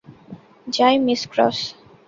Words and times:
যাই, 0.67 0.95
Miss 1.05 1.21
cross. 1.31 1.59